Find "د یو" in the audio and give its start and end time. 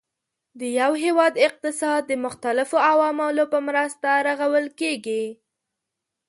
0.59-0.91